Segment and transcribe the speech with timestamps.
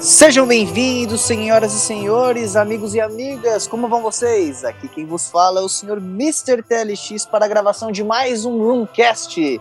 [0.00, 4.64] Sejam bem-vindos, senhoras e senhores, amigos e amigas, como vão vocês?
[4.64, 6.62] Aqui quem vos fala é o senhor Mr.
[6.62, 9.60] TLX para a gravação de mais um Roomcast.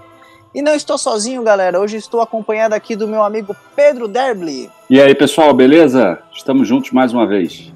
[0.55, 4.71] E não estou sozinho, galera, hoje estou acompanhado aqui do meu amigo Pedro Derbly.
[4.89, 6.17] E aí, pessoal, beleza?
[6.33, 7.73] Estamos juntos mais uma vez.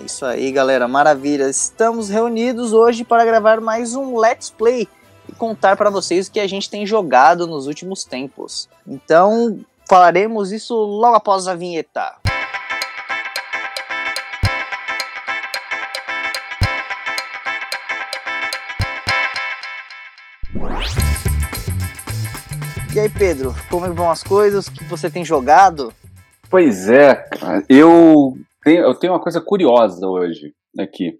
[0.00, 1.50] É isso aí, galera, maravilha.
[1.50, 4.86] Estamos reunidos hoje para gravar mais um Let's Play
[5.28, 8.68] e contar para vocês o que a gente tem jogado nos últimos tempos.
[8.86, 9.58] Então,
[9.90, 12.14] Falaremos isso logo após a vinheta.
[22.94, 24.68] E aí, Pedro, como vão as coisas?
[24.68, 25.92] O que você tem jogado?
[26.48, 27.28] Pois é,
[27.68, 31.18] eu tenho, eu tenho uma coisa curiosa hoje aqui.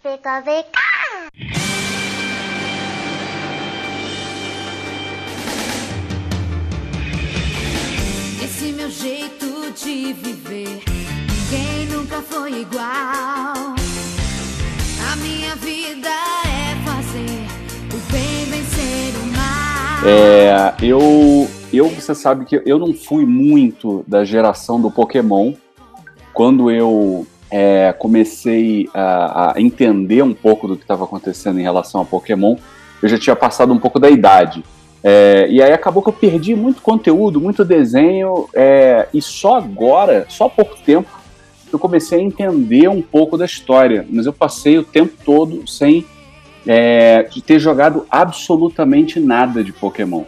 [0.00, 0.78] Fica, fica.
[8.64, 10.82] Meu jeito de viver.
[11.92, 13.74] Nunca foi igual.
[15.12, 17.46] A minha vida é fazer
[17.92, 20.08] o bem vencer o mal.
[20.08, 25.52] É, eu, eu, você sabe que eu não fui muito da geração do Pokémon.
[26.32, 32.00] Quando eu é, comecei a, a, entender um pouco do que estava acontecendo em relação
[32.00, 32.56] a Pokémon,
[33.02, 34.64] eu já tinha passado um pouco da idade.
[35.02, 40.26] É, e aí acabou que eu perdi muito conteúdo, muito desenho, é, e só agora,
[40.28, 41.08] só há pouco tempo,
[41.72, 44.06] eu comecei a entender um pouco da história.
[44.10, 46.04] Mas eu passei o tempo todo sem
[46.66, 50.24] é, ter jogado absolutamente nada de Pokémon.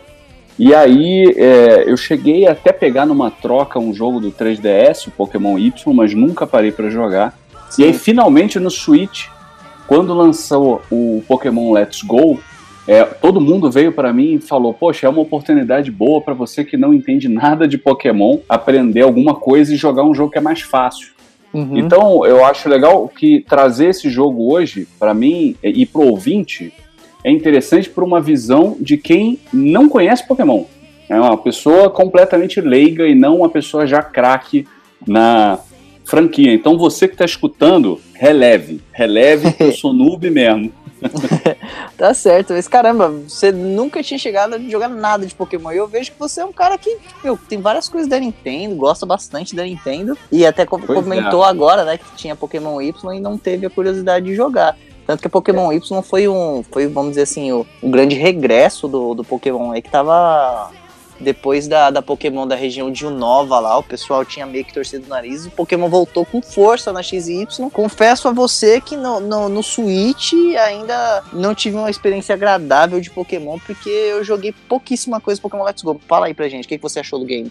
[0.59, 5.57] E aí é, eu cheguei até pegar numa troca um jogo do 3DS, o Pokémon
[5.57, 7.39] Y, mas nunca parei para jogar.
[7.71, 7.83] Sim.
[7.83, 9.27] E aí finalmente no Switch,
[9.87, 12.41] quando lançou o Pokémon Let's Go,
[12.89, 16.65] é, todo mundo veio para mim e falou: Poxa, é uma oportunidade boa para você
[16.65, 20.41] que não entende nada de Pokémon aprender alguma coisa e jogar um jogo que é
[20.41, 21.13] mais fácil.
[21.53, 21.77] Uhum.
[21.77, 26.73] Então, eu acho legal que trazer esse jogo hoje, para mim e pro ouvinte,
[27.23, 30.65] é interessante por uma visão de quem não conhece Pokémon.
[31.11, 34.67] É uma pessoa completamente leiga e não uma pessoa já craque
[35.07, 35.59] na
[36.05, 36.53] franquia.
[36.53, 38.81] Então, você que está escutando, releve.
[38.93, 40.73] Releve, eu sou noob mesmo.
[41.97, 45.73] tá certo, mas caramba, você nunca tinha chegado a jogar nada de Pokémon.
[45.73, 48.75] E eu vejo que você é um cara que meu, tem várias coisas da Nintendo,
[48.77, 50.17] gosta bastante da Nintendo.
[50.31, 51.49] E até pois comentou é.
[51.49, 54.77] agora, né, que tinha Pokémon Y e não teve a curiosidade de jogar.
[55.07, 55.77] Tanto que Pokémon é.
[55.77, 59.81] Y foi um, foi, vamos dizer assim, o, um grande regresso do, do Pokémon aí
[59.81, 60.71] que tava
[61.21, 65.07] depois da, da Pokémon da região de Unova lá, o pessoal tinha meio que torcido
[65.07, 65.47] o nariz.
[65.47, 67.47] O Pokémon voltou com força na XY.
[67.73, 73.11] Confesso a você que no, no, no Switch ainda não tive uma experiência agradável de
[73.11, 76.01] Pokémon, porque eu joguei pouquíssima coisa Pokémon Let's Go.
[76.07, 77.51] Fala aí pra gente, o que, que você achou do game?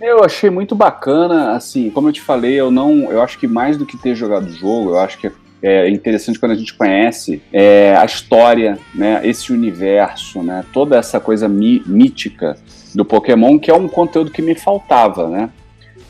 [0.00, 3.76] Eu achei muito bacana, assim, como eu te falei, eu não, eu acho que mais
[3.76, 5.26] do que ter jogado o jogo, eu acho que
[5.62, 11.18] é interessante quando a gente conhece é, a história, né, esse universo, né, toda essa
[11.18, 12.56] coisa mí mítica
[12.94, 15.50] do Pokémon, que é um conteúdo que me faltava, né?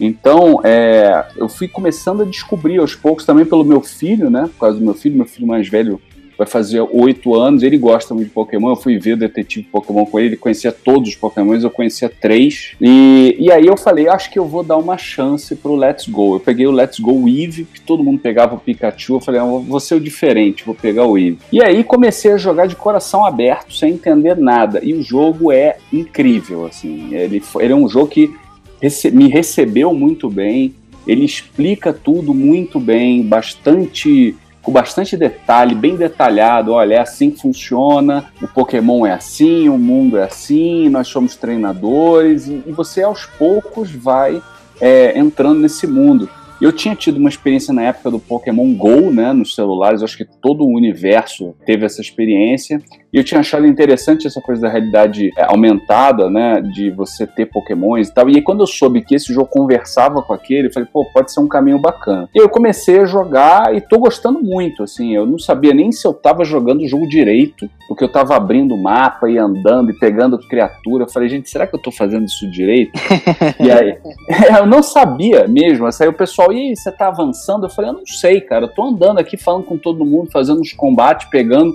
[0.01, 4.43] Então, é, eu fui começando a descobrir aos poucos também pelo meu filho, né?
[4.43, 6.01] Por causa do meu filho, meu filho mais velho
[6.39, 10.07] vai fazer oito anos, ele gosta muito de Pokémon, eu fui ver o Detetive Pokémon
[10.07, 14.09] com ele, ele conhecia todos os Pokémons, eu conhecia três, e, e aí eu falei,
[14.09, 17.29] acho que eu vou dar uma chance pro Let's Go, eu peguei o Let's Go
[17.29, 20.77] Eevee, que todo mundo pegava o Pikachu, eu falei, ah, vou ser o diferente, vou
[20.77, 21.41] pegar o Eevee.
[21.51, 25.79] E aí comecei a jogar de coração aberto, sem entender nada, e o jogo é
[25.93, 28.33] incrível, assim, ele, ele é um jogo que
[28.81, 30.73] rece me recebeu muito bem,
[31.05, 34.37] ele explica tudo muito bem, bastante
[34.69, 36.73] com bastante detalhe, bem detalhado.
[36.73, 41.37] Olha, é assim que funciona, o Pokémon é assim, o mundo é assim, nós somos
[41.37, 44.43] treinadores, e, e você aos poucos vai
[44.79, 46.29] é, entrando nesse mundo.
[46.61, 50.27] Eu tinha tido uma experiência na época do Pokémon Go, né, nos celulares, acho que
[50.27, 52.83] todo o universo teve essa experiência,
[53.13, 57.47] e eu tinha achado interessante essa coisa da realidade é, aumentada, né, de você ter
[57.47, 58.29] pokémons e tal.
[58.29, 61.33] E aí quando eu soube que esse jogo conversava com aquele, eu falei, pô, pode
[61.33, 62.29] ser um caminho bacana.
[62.35, 65.15] E eu comecei a jogar e tô gostando muito, assim.
[65.15, 68.75] Eu não sabia nem se eu tava jogando o jogo direito, porque eu tava abrindo
[68.75, 71.05] o mapa e andando e pegando criatura.
[71.05, 72.93] Eu falei, gente, será que eu tô fazendo isso direito?
[73.59, 73.97] e aí,
[74.59, 75.87] eu não sabia mesmo.
[75.87, 77.65] Aí o pessoal, e aí, você tá avançando?
[77.67, 78.67] Eu falei, eu não sei, cara.
[78.67, 81.73] Eu tô andando aqui falando com todo mundo, fazendo uns combates, pegando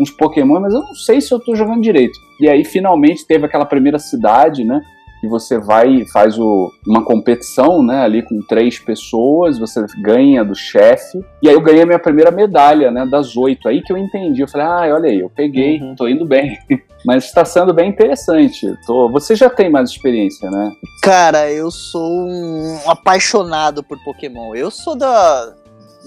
[0.00, 2.18] uns Pokémon, mas eu não sei se eu tô jogando direito.
[2.40, 4.80] E aí finalmente teve aquela primeira cidade, né?
[5.20, 10.44] que você vai e faz o, uma competição, né, ali com três pessoas, você ganha
[10.44, 13.92] do chefe, e aí eu ganhei a minha primeira medalha, né, das oito, aí que
[13.92, 15.94] eu entendi, eu falei, ah, olha aí, eu peguei, uhum.
[15.94, 16.58] tô indo bem.
[17.04, 18.66] Mas está sendo bem interessante.
[18.84, 19.08] Tô...
[19.10, 20.72] Você já tem mais experiência, né?
[21.02, 24.56] Cara, eu sou um apaixonado por Pokémon.
[24.56, 25.54] Eu sou da,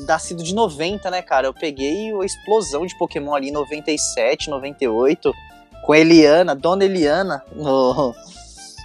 [0.06, 1.48] da Cido de 90, né, cara?
[1.48, 5.34] Eu peguei a explosão de Pokémon ali em 97, 98,
[5.86, 8.14] com Eliana, Dona Eliana, no,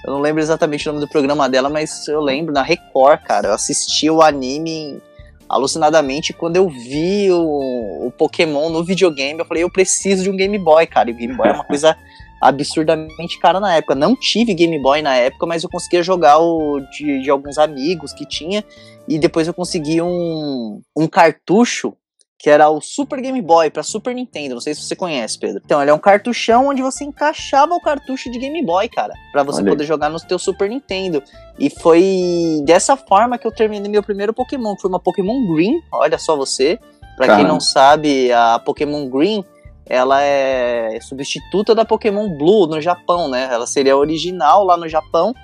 [0.05, 3.49] eu não lembro exatamente o nome do programa dela, mas eu lembro na Record, cara.
[3.49, 5.01] Eu assisti o anime
[5.49, 9.39] alucinadamente quando eu vi o, o, Pokémon no videogame.
[9.39, 11.09] Eu falei, eu preciso de um Game Boy, cara.
[11.09, 11.97] E o Game Boy é uma coisa
[12.45, 13.95] absurdamente cara na época.
[13.95, 18.13] Não tive Game Boy na época, mas eu conseguia jogar o de, de alguns amigos
[18.13, 18.63] que tinha.
[19.09, 21.95] E depois eu consegui um, um cartucho
[22.39, 24.57] que era o Super Game Boy para Super Nintendo.
[24.57, 25.63] Não sei se você conhece, Pedro.
[25.65, 29.43] Então, ele é um cartuchão onde você encaixava o cartucho de Game Boy, cara, para
[29.43, 29.71] você Olha.
[29.71, 31.23] poder jogar no teu Super Nintendo.
[31.59, 35.81] E foi dessa forma que eu terminei meu primeiro Pokémon, que foi uma Pokémon Green.
[35.91, 36.79] Olha só você.
[37.17, 39.43] Para quem não sabe, a Pokémon Green
[39.87, 43.49] ela é substituta da Pokémon Blue no Japão, né?
[43.53, 45.35] Ela seria original lá no Japão.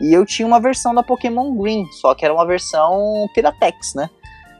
[0.00, 4.08] E eu tinha uma versão da Pokémon Green, só que era uma versão Piratex, né?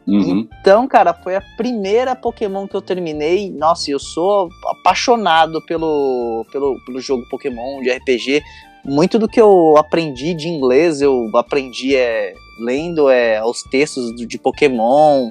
[0.07, 0.49] Uhum.
[0.61, 3.51] Então, cara, foi a primeira Pokémon que eu terminei.
[3.51, 8.43] Nossa, eu sou apaixonado pelo, pelo, pelo jogo Pokémon de RPG.
[8.85, 14.39] Muito do que eu aprendi de inglês, eu aprendi é, lendo é, os textos de
[14.39, 15.31] Pokémon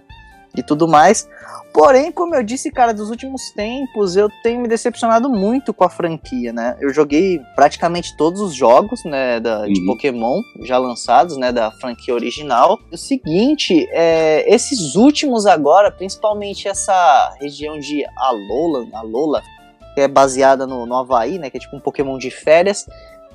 [0.56, 1.27] e tudo mais.
[1.74, 5.89] Porém, como eu disse, cara, dos últimos tempos eu tenho me decepcionado muito com a
[5.89, 6.75] franquia, né?
[6.81, 9.86] Eu joguei praticamente todos os jogos, né, da, de uhum.
[9.86, 12.77] Pokémon já lançados, né, da franquia original.
[12.92, 19.42] O seguinte, é, esses últimos agora, principalmente essa região de Alola, Alola,
[19.95, 22.86] que é baseada no, no Havaí, né, que é tipo um Pokémon de férias,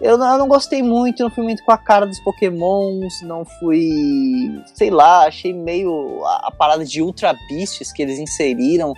[0.00, 3.44] eu não, eu não, gostei muito, não fui muito com a cara dos pokémons, não
[3.44, 8.94] fui, sei lá, achei meio a, a parada de Ultra Beasts que eles inseriram,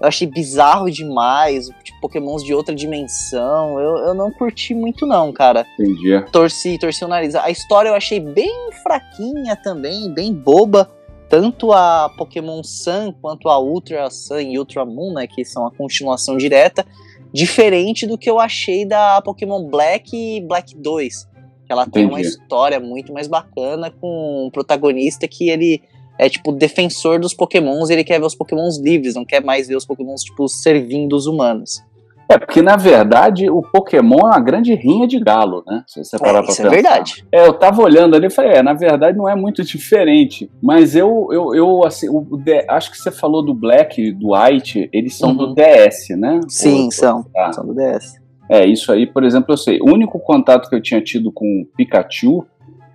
[0.00, 5.30] eu achei bizarro demais, tipo, pokémons de outra dimensão, eu, eu não curti muito não,
[5.30, 5.66] cara.
[5.78, 6.24] Entendi.
[6.32, 7.34] Torci, torci o nariz.
[7.34, 10.90] A história eu achei bem fraquinha também, bem boba,
[11.28, 15.70] tanto a Pokémon Sun quanto a Ultra Sun e Ultra Moon, né, que são a
[15.70, 16.84] continuação direta,
[17.32, 21.28] diferente do que eu achei da Pokémon Black e Black 2.
[21.68, 25.80] Ela tem uma história muito mais bacana com um protagonista que ele
[26.18, 29.76] é tipo defensor dos Pokémons, ele quer ver os Pokémons livres, não quer mais ver
[29.76, 31.82] os Pokémons tipo servindo os humanos.
[32.30, 35.82] É, porque na verdade o Pokémon é uma grande rinha de galo, né?
[35.88, 36.78] Se você parar é, pra isso é pensar.
[36.78, 37.26] é verdade.
[37.32, 40.48] É, eu tava olhando ali e falei, é, na verdade não é muito diferente.
[40.62, 44.88] Mas eu, eu, eu assim, o, o, acho que você falou do Black, do White,
[44.92, 45.36] eles são uhum.
[45.36, 46.40] do DS, né?
[46.48, 47.24] Sim, Ou, são.
[47.34, 47.52] Tá.
[47.52, 48.20] São do DS.
[48.48, 49.80] É, isso aí, por exemplo, eu sei.
[49.80, 52.46] O único contato que eu tinha tido com o Pikachu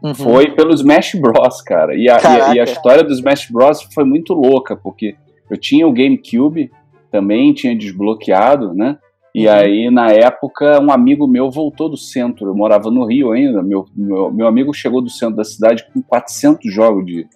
[0.03, 0.13] Uhum.
[0.13, 1.95] foi pelo Smash Bros, cara.
[1.95, 5.15] E a, e a, e, a, história do Smash Bros foi muito louca, porque
[5.49, 6.69] eu tinha o GameCube
[7.11, 8.99] também, tinha desbloqueado, né?
[9.35, 9.53] E uhum.
[9.53, 12.47] aí, na época, um amigo meu voltou do centro.
[12.47, 13.61] Eu morava no Rio ainda.
[13.61, 17.27] Meu, meu, meu amigo chegou do centro da cidade com 400 jogos de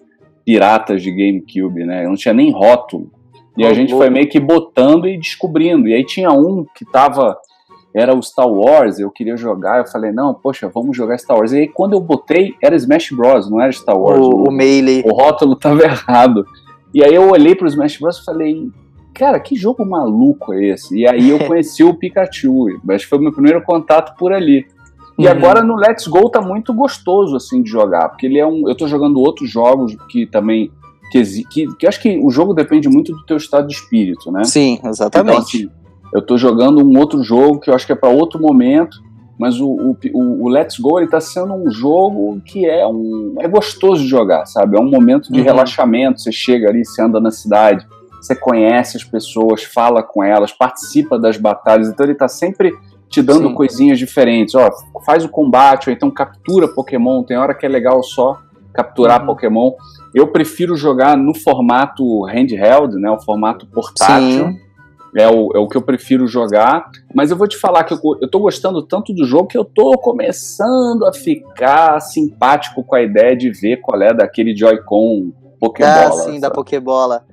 [0.42, 2.06] piratas de GameCube, né?
[2.06, 3.10] Eu não tinha nem rótulo.
[3.54, 5.88] E a gente foi meio que botando e descobrindo.
[5.88, 7.36] E aí tinha um que tava.
[7.94, 9.80] Era o Star Wars, eu queria jogar.
[9.80, 11.52] Eu falei, não, poxa, vamos jogar Star Wars.
[11.52, 14.20] E aí quando eu botei, era Smash Bros, não era Star Wars.
[14.20, 15.02] O, o, o Melee.
[15.04, 16.46] O rótulo tava errado.
[16.94, 18.70] E aí eu olhei pro Smash Bros e falei,
[19.20, 20.96] cara, que jogo maluco é esse?
[20.96, 24.64] E aí eu conheci o Pikachu, acho que foi o meu primeiro contato por ali.
[25.18, 25.30] E uhum.
[25.30, 28.74] agora no Let's Go tá muito gostoso assim de jogar, porque ele é um, eu
[28.74, 30.70] tô jogando outros jogos que também
[31.12, 34.44] que, que, que acho que o jogo depende muito do teu estado de espírito, né?
[34.44, 35.34] Sim, exatamente.
[35.34, 35.70] Então, assim,
[36.14, 38.96] eu tô jogando um outro jogo que eu acho que é para outro momento,
[39.38, 43.48] mas o, o, o, Let's Go ele tá sendo um jogo que é um é
[43.48, 44.78] gostoso de jogar, sabe?
[44.78, 45.44] É um momento de uhum.
[45.44, 47.86] relaxamento, você chega ali, você anda na cidade,
[48.20, 52.72] você conhece as pessoas, fala com elas, participa das batalhas, então ele está sempre
[53.08, 53.54] te dando Sim.
[53.54, 54.54] coisinhas diferentes.
[54.54, 54.70] Ó,
[55.04, 57.24] faz o combate, ou então captura Pokémon.
[57.24, 58.40] Tem hora que é legal só
[58.72, 59.26] capturar uhum.
[59.26, 59.72] Pokémon.
[60.14, 63.10] Eu prefiro jogar no formato handheld, né?
[63.10, 64.48] O formato portátil.
[64.48, 64.58] Sim.
[65.16, 66.88] É o, é o que eu prefiro jogar.
[67.12, 69.64] Mas eu vou te falar que eu, eu tô gostando tanto do jogo que eu
[69.64, 76.06] tô começando a ficar simpático com a ideia de ver qual é daquele Joy-Con Pokébola.
[76.06, 76.40] Ah, sim, sabe?
[76.40, 77.24] da Pokébola.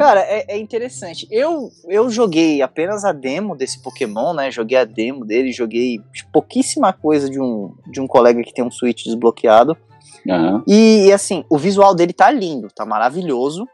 [0.00, 1.28] Cara, é, é, interessante.
[1.30, 4.50] Eu, eu joguei apenas a demo desse Pokémon, né?
[4.50, 6.00] Joguei a demo dele, joguei
[6.32, 9.76] pouquíssima coisa de um, de um colega que tem um Switch desbloqueado.
[10.26, 10.62] Uhum.
[10.66, 13.68] E, e, assim, o visual dele tá lindo, tá maravilhoso.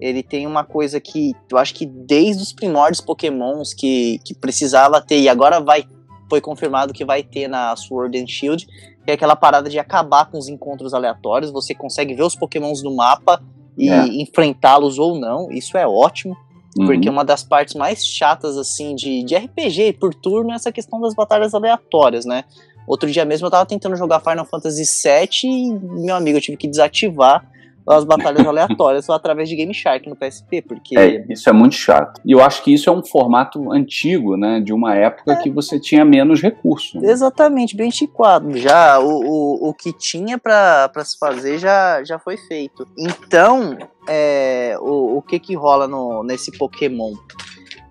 [0.00, 5.00] Ele tem uma coisa que eu acho que desde os primórdios Pokémons que, que precisava
[5.00, 5.84] ter, e agora vai
[6.28, 10.26] foi confirmado que vai ter na Sword and Shield, que é aquela parada de acabar
[10.26, 11.52] com os encontros aleatórios.
[11.52, 13.40] Você consegue ver os pokémons no mapa
[13.78, 14.06] e é.
[14.22, 15.50] enfrentá-los ou não.
[15.50, 16.36] Isso é ótimo.
[16.76, 16.86] Uhum.
[16.86, 21.00] Porque uma das partes mais chatas, assim, de, de RPG por turno é essa questão
[21.00, 22.44] das batalhas aleatórias, né?
[22.86, 26.56] Outro dia mesmo eu tava tentando jogar Final Fantasy VII e, meu amigo, eu tive
[26.56, 27.46] que desativar
[27.88, 30.98] as batalhas aleatórias só através de Game Shark no PSP, porque...
[30.98, 32.20] É, isso é muito chato.
[32.24, 35.36] E eu acho que isso é um formato antigo, né, de uma época é.
[35.36, 37.00] que você tinha menos recursos.
[37.00, 37.10] Né?
[37.10, 38.56] Exatamente, bem antiquado.
[38.56, 42.86] Já o, o, o que tinha para se fazer já, já foi feito.
[42.98, 43.76] Então,
[44.08, 47.12] é, o, o que que rola no, nesse Pokémon?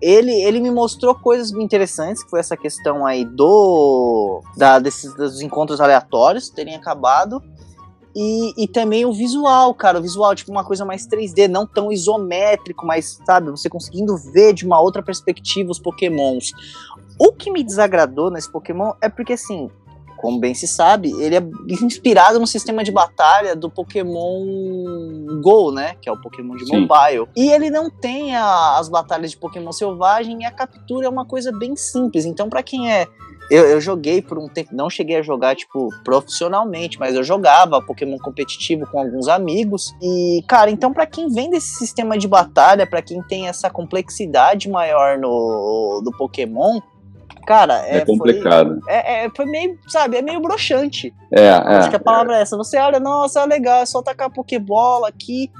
[0.00, 5.40] ele, ele me mostrou coisas interessantes, que foi essa questão aí do da, desses dos
[5.40, 7.42] encontros aleatórios terem acabado
[8.20, 10.00] e, e também o visual, cara.
[10.00, 14.52] O visual, tipo, uma coisa mais 3D, não tão isométrico, mas, sabe, você conseguindo ver
[14.52, 16.50] de uma outra perspectiva os pokémons.
[17.16, 19.70] O que me desagradou nesse Pokémon é porque, assim,
[20.16, 21.42] como bem se sabe, ele é
[21.80, 25.94] inspirado no sistema de batalha do Pokémon Go, né?
[26.00, 26.80] Que é o Pokémon de Sim.
[26.80, 27.28] mobile.
[27.36, 31.24] E ele não tem a, as batalhas de Pokémon selvagem e a captura é uma
[31.24, 32.24] coisa bem simples.
[32.24, 33.06] Então, para quem é
[33.50, 37.80] eu, eu, joguei por um tempo, não cheguei a jogar, tipo, profissionalmente, mas eu jogava
[37.80, 39.94] Pokémon competitivo com alguns amigos.
[40.02, 44.68] E, cara, então, para quem vem desse sistema de batalha, para quem tem essa complexidade
[44.68, 46.80] maior no do Pokémon,
[47.46, 48.80] cara, é, é complicado.
[48.82, 51.14] Foi, é, é, foi meio, sabe, é meio broxante.
[51.32, 52.38] É, é, Acho que a palavra é.
[52.40, 52.56] é essa.
[52.56, 55.50] Você olha, nossa, é legal, é só tacar Pokébola aqui.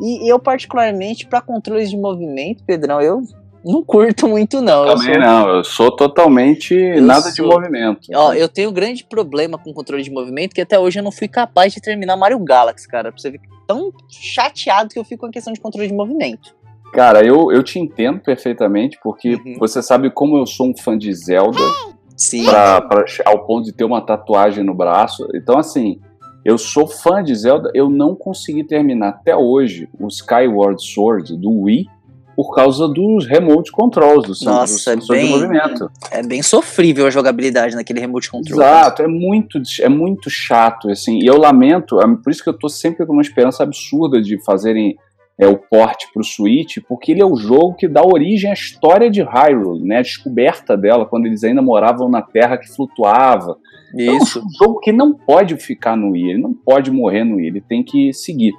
[0.00, 3.22] E eu, particularmente, para controles de movimento, Pedrão, eu
[3.64, 4.86] não curto muito, não.
[4.86, 5.22] Também eu sou...
[5.22, 7.32] não, eu sou totalmente eu nada sou...
[7.32, 8.08] de movimento.
[8.14, 11.12] Ó, eu tenho um grande problema com controle de movimento que até hoje eu não
[11.12, 13.12] fui capaz de terminar Mario Galaxy, cara.
[13.12, 16.56] Pra você ver tão chateado que eu fico com a questão de controle de movimento.
[16.92, 19.56] Cara, eu, eu te entendo perfeitamente, porque uhum.
[19.58, 21.60] você sabe como eu sou um fã de Zelda.
[22.16, 22.44] Sim.
[22.46, 25.28] Pra, pra, ao ponto de ter uma tatuagem no braço.
[25.34, 26.00] Então, assim,
[26.44, 31.62] eu sou fã de Zelda, eu não consegui terminar até hoje o Skyward Sword do
[31.62, 31.86] Wii
[32.38, 35.90] por causa dos remote controls, do Nossa, do é bem, de movimento.
[36.08, 38.60] É bem sofrível a jogabilidade naquele remote control.
[38.60, 42.56] Exato, é muito, é muito chato, assim, e eu lamento, é por isso que eu
[42.56, 44.96] tô sempre com uma esperança absurda de fazerem
[45.36, 48.54] é, o porte para o Switch, porque ele é o jogo que dá origem à
[48.54, 53.56] história de Hyrule, né, a descoberta dela, quando eles ainda moravam na Terra que flutuava.
[53.96, 54.38] Isso.
[54.38, 57.38] Então, é um jogo que não pode ficar no Wii, ele não pode morrer no
[57.38, 58.52] Wii, ele tem que seguir.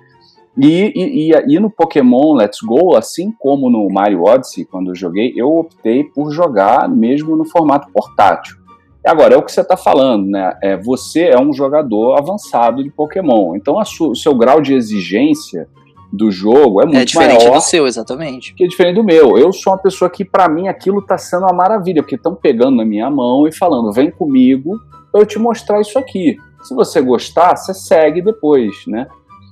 [0.58, 4.96] E, e, e, e, no Pokémon Let's Go, assim como no Mario Odyssey, quando eu
[4.96, 8.58] joguei, eu optei por jogar mesmo no formato portátil.
[9.06, 10.58] Agora, é o que você está falando, né?
[10.62, 15.68] É, você é um jogador avançado de Pokémon, então o seu grau de exigência
[16.12, 18.54] do jogo é muito É diferente maior do seu, exatamente.
[18.54, 19.38] Que é diferente do meu.
[19.38, 22.78] Eu sou uma pessoa que, para mim, aquilo está sendo uma maravilha, porque estão pegando
[22.78, 24.78] na minha mão e falando: vem comigo,
[25.14, 26.38] eu te mostrar isso aqui.
[26.64, 29.08] Se você gostar, você segue depois, né?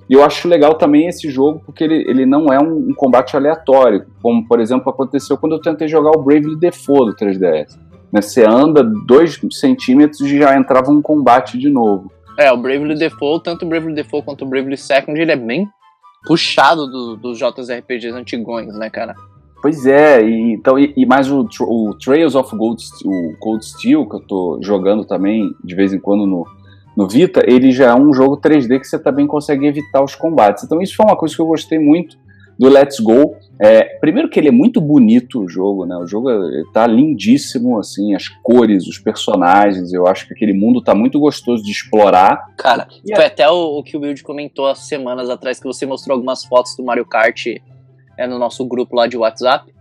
[0.10, 3.36] E eu acho legal também esse jogo porque ele, ele não é um, um, combate
[3.36, 7.78] aleatório, como por exemplo aconteceu quando eu tentei jogar o Bravely Default do 3DS.
[8.12, 12.10] Né, você anda 2 centímetros e já entrava um combate de novo.
[12.40, 15.68] É, o Bravely Default, tanto o Bravely Default quanto o Bravely Second, ele é bem
[16.26, 19.16] puxado do, dos JRPGs antigões, né, cara?
[19.62, 24.08] Pois é, e, então, e, e mais o, o Trails of Gold, o Cold Steel,
[24.08, 26.46] que eu tô jogando também de vez em quando no,
[26.98, 30.64] no Vita, ele já é um jogo 3D que você também consegue evitar os combates.
[30.64, 32.18] Então isso foi uma coisa que eu gostei muito
[32.58, 33.36] do Let's Go.
[33.62, 35.96] É, primeiro que ele é muito bonito o jogo, né?
[35.96, 39.94] O jogo está lindíssimo, assim, as cores, os personagens.
[39.94, 42.48] Eu acho que aquele mundo está muito gostoso de explorar.
[42.58, 43.28] Cara, e foi é...
[43.28, 46.76] até o, o, que o Build comentou há semanas atrás que você mostrou algumas fotos
[46.76, 47.46] do Mario Kart
[48.18, 49.72] é, no nosso grupo lá de WhatsApp.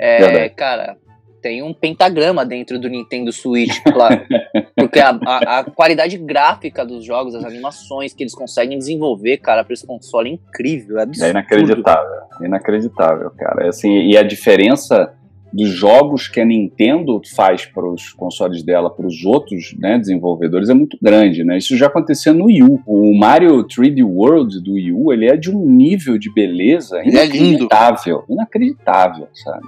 [0.00, 0.96] É, cara,
[1.42, 4.22] tem um pentagrama dentro do Nintendo Switch, claro.
[4.76, 9.64] porque a, a, a, qualidade gráfica dos jogos, as animações que eles conseguem desenvolver, cara,
[9.64, 11.26] para esse console é incrível, é absurdo.
[11.26, 13.66] É inacreditável, inacreditável, cara.
[13.66, 15.12] É assim, e a diferença
[15.52, 20.70] dos jogos que a Nintendo faz para os consoles dela, para os outros né, desenvolvedores,
[20.70, 21.58] é muito grande, né?
[21.58, 22.80] Isso já acontecia no Wii U.
[22.86, 28.24] O Mario 3D World do Wii U, ele é de um nível de beleza inacreditável,
[28.28, 29.66] é inacreditável, sabe?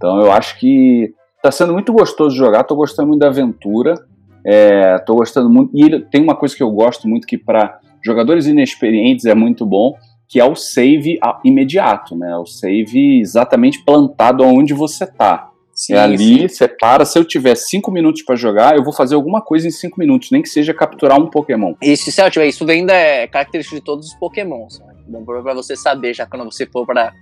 [0.00, 5.14] Então eu acho que está sendo muito gostoso jogar, estou gostando muito da aventura, estou
[5.14, 5.70] é, gostando muito.
[5.76, 9.66] E ele, tem uma coisa que eu gosto muito que para jogadores inexperientes é muito
[9.66, 9.94] bom,
[10.26, 12.34] que é o save imediato, né?
[12.38, 15.50] O save exatamente plantado aonde você está.
[15.74, 16.48] Sim, é ali, sim.
[16.48, 17.04] você para.
[17.04, 20.30] Se eu tiver cinco minutos para jogar, eu vou fazer alguma coisa em cinco minutos,
[20.30, 21.74] nem que seja capturar um Pokémon.
[21.82, 24.78] Isso, tiver, isso ainda é característico de todos os Pokémons.
[24.80, 24.94] Né?
[25.08, 27.12] Bom para você saber, já quando você for para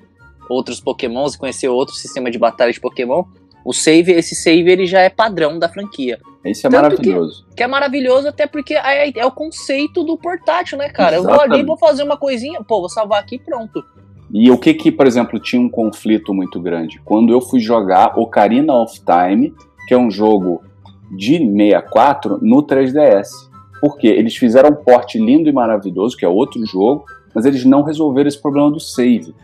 [0.49, 3.25] outros pokémons e conhecer outro sistema de batalha de pokémon.
[3.65, 6.19] O save, esse save, ele já é padrão da franquia.
[6.45, 7.45] Isso é Tanto maravilhoso.
[7.49, 11.17] Que, que, é maravilhoso até porque é, é, o conceito do portátil, né, cara?
[11.17, 11.43] Exatamente.
[11.43, 13.85] Eu vou ali, vou fazer uma coisinha, pô, vou salvar aqui pronto.
[14.33, 17.01] E o que que, por exemplo, tinha um conflito muito grande?
[17.05, 19.55] Quando eu fui jogar Ocarina of Time,
[19.87, 20.63] que é um jogo
[21.11, 23.29] de 64, no 3DS.
[23.81, 27.83] Porque eles fizeram um porte lindo e maravilhoso, que é outro jogo, mas eles não
[27.83, 29.35] resolveram esse problema do save.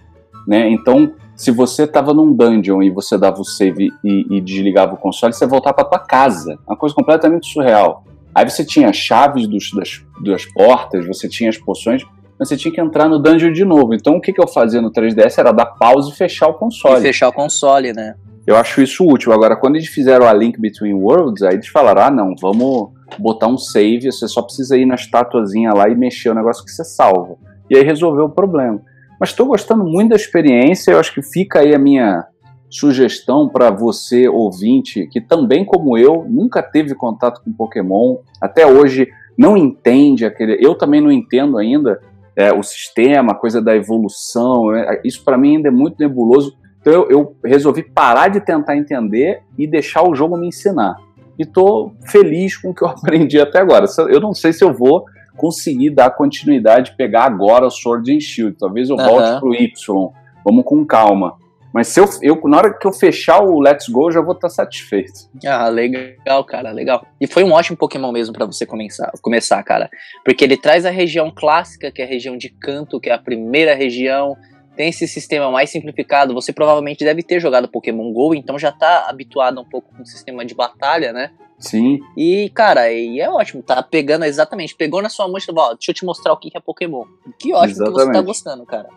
[0.47, 0.71] Né?
[0.71, 4.97] Então, se você estava num dungeon e você dava o save e, e desligava o
[4.97, 6.59] console, você voltava para tua casa.
[6.67, 8.05] Uma coisa completamente surreal.
[8.35, 12.03] Aí você tinha chaves dos, das, das portas, você tinha as poções,
[12.39, 13.95] mas você tinha que entrar no dungeon de novo.
[13.95, 16.99] Então o que, que eu fazia no 3DS era dar pause e fechar o console.
[16.99, 18.15] E fechar o console, né?
[18.47, 19.33] Eu acho isso útil.
[19.33, 23.47] Agora, quando eles fizeram a Link Between Worlds, aí eles falaram: ah, não, vamos botar
[23.47, 26.85] um save, você só precisa ir na estatuazinha lá e mexer o negócio que você
[26.85, 27.37] salva.
[27.71, 28.83] E aí resolveu o problema.
[29.25, 32.27] Mas estou gostando muito da experiência, eu acho que fica aí a minha
[32.69, 39.09] sugestão para você, ouvinte, que também, como eu, nunca teve contato com Pokémon, até hoje
[39.35, 40.59] não entende aquele.
[40.61, 41.99] Eu também não entendo ainda
[42.37, 46.59] é, o sistema, a coisa da evolução, é, isso para mim ainda é muito nebuloso.
[46.83, 50.99] Então eu, eu, resolvi parar de tentar entender e deixar o jogo me ensinar.
[51.39, 53.87] E estou feliz com o que eu aprendi até agora.
[54.11, 58.57] Eu não sei se eu vou conseguir dar continuidade, pegar agora o Sword and Shield.
[58.59, 59.41] Talvez eu volte uhum.
[59.41, 60.13] pro Y.
[60.45, 61.37] Vamos com calma.
[61.75, 64.35] Mas se eu, eu, na hora que eu fechar o Let's Go, eu já vou
[64.35, 65.29] estar satisfeito.
[65.45, 67.05] Ah, legal, cara, legal.
[67.21, 69.91] E foi um ótimo Pokémon mesmo para você começar, começar, cara.
[70.25, 73.19] Porque ele traz a região clássica, que é a região de canto, que é a
[73.19, 74.37] primeira região.
[74.77, 76.33] Tem esse sistema mais simplificado.
[76.35, 80.07] Você provavelmente deve ter jogado Pokémon GO, então já tá habituado um pouco com o
[80.07, 81.33] sistema de batalha, né?
[81.59, 82.01] Sim.
[82.17, 85.75] E, cara, e é ótimo, tá pegando exatamente, pegou na sua mão e falou, ó,
[85.75, 87.05] deixa eu te mostrar o que é Pokémon.
[87.39, 87.95] Que ótimo exatamente.
[87.95, 88.89] que você tá gostando, cara.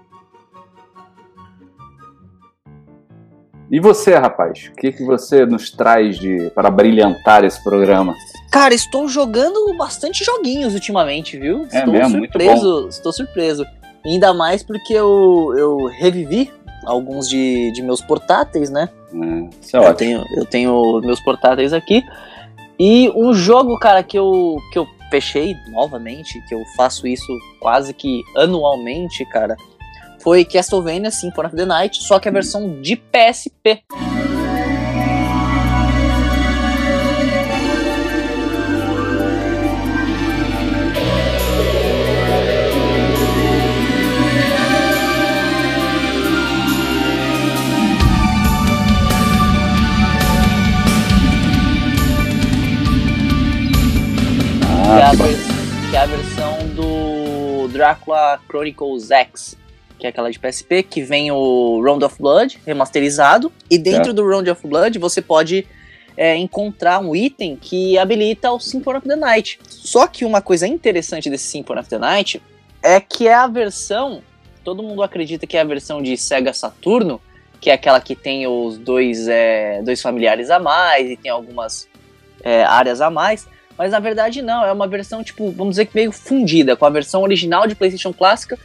[3.69, 4.69] E você, rapaz?
[4.71, 8.15] O que, que você nos traz de para brilhantar esse programa?
[8.49, 11.67] Cara, estou jogando bastante joguinhos ultimamente, viu?
[11.71, 13.65] É estou mesmo, surpreso, estou surpreso.
[14.05, 16.49] Ainda mais porque eu, eu revivi
[16.85, 18.87] alguns de, de meus portáteis, né?
[19.13, 19.95] É, isso é eu ótimo.
[19.97, 22.03] Tenho, eu tenho meus portáteis aqui.
[22.79, 27.27] E um jogo, cara, que eu, que eu fechei novamente, que eu faço isso
[27.59, 29.55] quase que anualmente, cara,
[30.19, 33.83] foi Castlevania Symphony of the Night, só que a versão de PSP.
[58.07, 59.57] Drácula Chronicles X,
[59.99, 64.13] que é aquela de PSP, que vem o Round of Blood remasterizado, e dentro é.
[64.13, 65.67] do Round of Blood você pode
[66.15, 69.59] é, encontrar um item que habilita o Symphony of the Night.
[69.67, 72.41] Só que uma coisa interessante desse Symphony of the Night
[72.81, 74.21] é que é a versão,
[74.63, 77.19] todo mundo acredita que é a versão de Sega Saturno,
[77.59, 81.87] que é aquela que tem os dois, é, dois familiares a mais e tem algumas
[82.43, 83.47] é, áreas a mais.
[83.77, 86.89] Mas na verdade não, é uma versão, tipo, vamos dizer que meio fundida, com a
[86.89, 88.57] versão original de PlayStation clássica,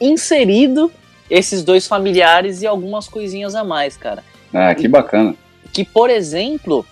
[0.00, 0.90] inserido
[1.28, 4.24] esses dois familiares e algumas coisinhas a mais, cara.
[4.52, 5.34] Ah, que bacana.
[5.72, 6.84] Que, por exemplo,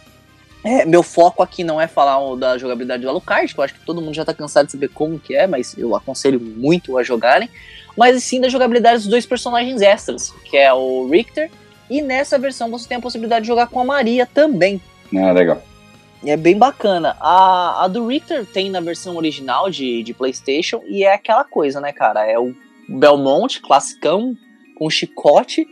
[0.62, 3.84] é, meu foco aqui não é falar da jogabilidade do Alucard, que eu acho que
[3.84, 7.02] todo mundo já tá cansado de saber como que é, mas eu aconselho muito a
[7.02, 7.48] jogarem.
[7.96, 11.50] Mas sim da jogabilidade dos dois personagens extras, que é o Richter,
[11.90, 14.80] e nessa versão você tem a possibilidade de jogar com a Maria também.
[15.16, 15.62] Ah, legal.
[16.24, 17.16] É bem bacana.
[17.20, 21.80] A, a do Richter tem na versão original de, de PlayStation e é aquela coisa,
[21.80, 22.26] né, cara?
[22.26, 22.54] É o
[22.88, 24.36] Belmont, classicão,
[24.76, 25.66] com chicote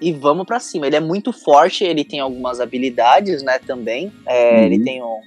[0.00, 0.86] e vamos para cima.
[0.86, 4.12] Ele é muito forte, ele tem algumas habilidades, né, também.
[4.26, 4.64] É, uhum.
[4.64, 5.20] Ele tem um,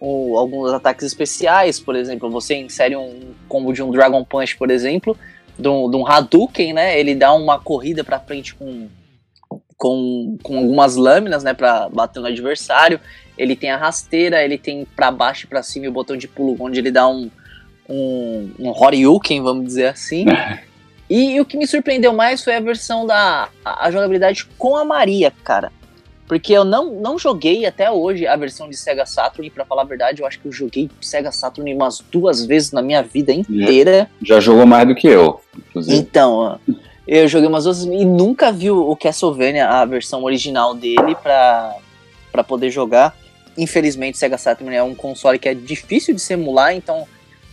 [0.00, 4.70] um, alguns ataques especiais, por exemplo, você insere um combo de um Dragon Punch, por
[4.70, 5.16] exemplo,
[5.58, 6.98] de um, de um Hadouken, né?
[6.98, 8.88] Ele dá uma corrida para frente com,
[9.76, 12.98] com, com algumas lâminas, né, para bater no adversário
[13.38, 16.56] ele tem a rasteira, ele tem para baixo e para cima o botão de pulo,
[16.60, 17.30] onde ele dá um,
[17.88, 20.26] um, um Horyuken, vamos dizer assim.
[21.08, 24.76] e, e, o que me surpreendeu mais foi a versão da a, a jogabilidade com
[24.76, 25.72] a Maria, cara.
[26.26, 29.80] Porque eu não, não joguei até hoje a versão de Sega Saturn, e pra falar
[29.82, 33.32] a verdade, eu acho que eu joguei Sega Saturn umas duas vezes na minha vida
[33.32, 34.10] inteira.
[34.20, 35.96] Já, já jogou mais do que eu, inclusive.
[35.96, 36.60] Então,
[37.06, 41.74] eu joguei umas duas e nunca vi o Castlevania, a versão original dele, pra,
[42.30, 43.16] pra poder jogar.
[43.58, 47.08] Infelizmente, o Sega Saturn é um console que é difícil de se emular, então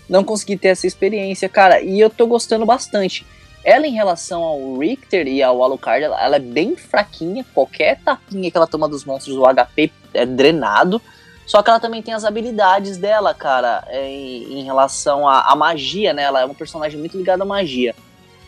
[0.08, 1.82] não consegui ter essa experiência, cara.
[1.82, 3.26] E eu tô gostando bastante.
[3.63, 7.44] Ela, em relação ao Richter e ao Alucard, ela, ela, é bem fraquinha.
[7.56, 11.02] Qualquer tapinha que ela toma dos monstros, o HP é drenado.
[11.48, 16.13] Só que ela também tem as habilidades dela, cara, é, em, em relação à, magia,
[16.13, 16.22] né?
[16.22, 17.96] Ela é uma personagem muito ligada à magia.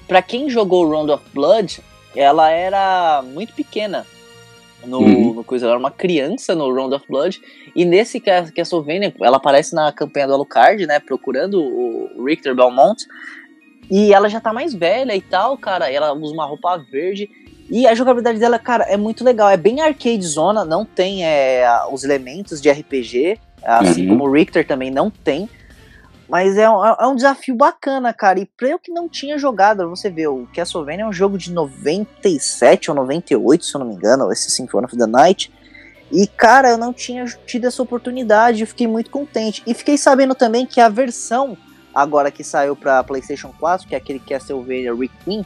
[0.07, 1.81] Para quem jogou Round of Blood,
[2.15, 4.05] ela era muito pequena
[4.85, 5.33] no, uhum.
[5.33, 5.65] no coisa.
[5.65, 7.41] Ela era uma criança no Round of Blood.
[7.75, 10.99] E nesse Castlevania, ela aparece na campanha do Alucard, né?
[10.99, 13.05] Procurando o Richter Belmont.
[13.89, 15.91] E ela já tá mais velha e tal, cara.
[15.91, 17.29] E ela usa uma roupa verde.
[17.69, 19.49] E a jogabilidade dela, cara, é muito legal.
[19.49, 24.17] É bem arcade zona, não tem é, os elementos de RPG, assim uhum.
[24.17, 25.49] como o Richter também não tem.
[26.29, 28.39] Mas é um, é um desafio bacana, cara.
[28.39, 31.51] E pra eu que não tinha jogado, você vê, o Castlevania é um jogo de
[31.51, 35.51] 97 ou 98, se eu não me engano, esse Symphony of the Night.
[36.11, 39.63] E, cara, eu não tinha tido essa oportunidade, eu fiquei muito contente.
[39.65, 41.57] E fiquei sabendo também que a versão
[41.93, 45.45] agora que saiu para PlayStation 4, que é aquele Castlevania Requiem, uhum.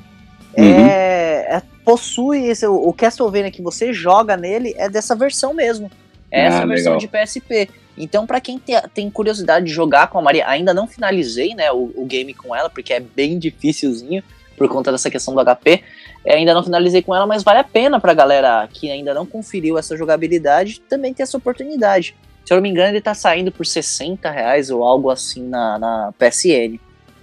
[0.57, 5.89] é, é, possui esse, o Castlevania que você joga nele é dessa versão mesmo.
[6.29, 6.97] É ah, essa versão legal.
[6.97, 7.69] de PSP.
[8.01, 11.71] Então, para quem te, tem curiosidade de jogar com a Maria, ainda não finalizei né,
[11.71, 14.23] o, o, game com ela, porque é bem dificilzinho
[14.57, 15.83] por conta dessa questão do HP.
[16.25, 19.23] É, ainda não finalizei com ela, mas vale a pena pra galera que ainda não
[19.23, 22.15] conferiu essa jogabilidade também ter essa oportunidade.
[22.43, 25.77] Se eu não me engano, ele tá saindo por 60 reais ou algo assim na,
[25.77, 26.79] na PSN.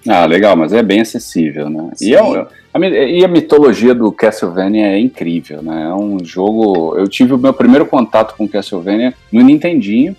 [0.09, 1.91] Ah, legal, mas é bem acessível, né?
[2.01, 5.89] E, é, a, e a mitologia do Castlevania é incrível, né?
[5.91, 6.97] É um jogo.
[6.97, 10.15] Eu tive o meu primeiro contato com Castlevania no Nintendinho.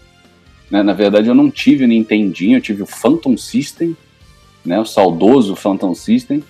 [0.70, 0.84] Né?
[0.84, 3.96] Na verdade, eu não tive o Nintendinho, eu tive o Phantom System,
[4.66, 4.80] né?
[4.80, 6.44] O saudoso Phantom System.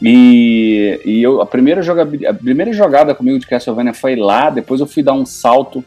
[0.00, 1.80] E, e eu, a, primeira
[2.28, 5.82] a primeira jogada comigo de Castlevania foi lá, depois eu fui dar um salto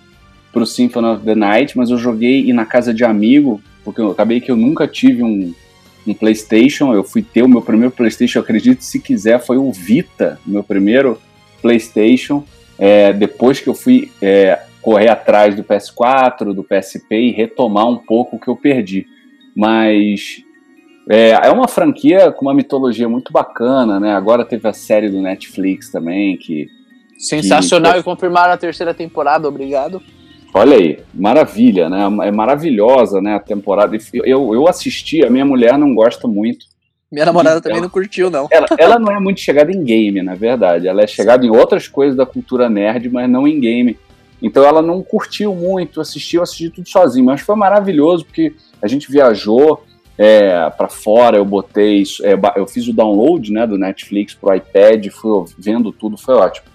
[0.51, 4.09] pro Symphony of the Night, mas eu joguei e na casa de amigo, porque eu
[4.09, 5.53] acabei que eu nunca tive um,
[6.07, 10.39] um PlayStation, eu fui ter o meu primeiro PlayStation, acredito se quiser, foi o Vita,
[10.43, 11.21] meu primeiro
[11.61, 12.43] PlayStation,
[12.79, 17.97] é, depois que eu fui é, correr atrás do PS4, do PSP e retomar um
[17.97, 19.05] pouco o que eu perdi.
[19.55, 20.43] Mas
[21.09, 24.13] é, é uma franquia com uma mitologia muito bacana, né?
[24.13, 26.67] Agora teve a série do Netflix também, que.
[27.17, 27.99] Sensacional que...
[27.99, 30.01] e confirmaram a terceira temporada, obrigado.
[30.53, 32.07] Olha aí, maravilha, né?
[32.23, 33.35] É maravilhosa, né?
[33.35, 33.97] A temporada.
[34.13, 36.65] Eu, eu assisti, a minha mulher não gosta muito.
[37.11, 38.47] Minha namorada também não curtiu, não.
[38.51, 40.87] Ela, ela não é muito chegada em game, na verdade.
[40.87, 43.97] Ela é chegada em outras coisas da cultura nerd, mas não em game.
[44.41, 47.25] Então ela não curtiu muito, assistiu, assistiu tudo sozinho.
[47.25, 49.83] Mas foi maravilhoso, porque a gente viajou
[50.17, 52.03] é, para fora, eu botei.
[52.23, 56.67] É, eu fiz o download né, do Netflix pro iPad, fui vendo tudo, foi ótimo.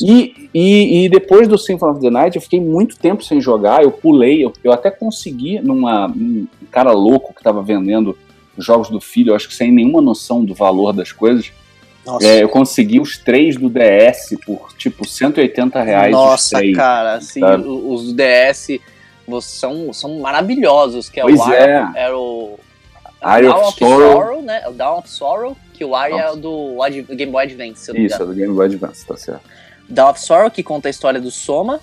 [0.00, 3.82] E, e, e, depois do Symphony of the Night, eu fiquei muito tempo sem jogar,
[3.82, 8.16] eu pulei, eu, eu até consegui numa um cara louco que estava vendendo
[8.56, 11.52] os jogos do filho, eu acho que sem nenhuma noção do valor das coisas.
[12.22, 16.12] É, eu consegui os três do DS por tipo 180 reais.
[16.12, 18.80] Nossa, cara, assim, os DS
[19.42, 21.92] são, são maravilhosos, que é pois o é.
[21.94, 22.58] era o
[23.22, 24.12] Eye Down of, Sorrow.
[24.12, 24.62] Sorrow, né?
[24.66, 26.76] O Down of Sorrow, que o Eye é do
[27.14, 27.92] Game Boy Advance.
[27.94, 29.42] Isso, é do Game Boy Advance, tá certo.
[29.88, 31.80] Dawn of Sorrow, que conta a história do Soma.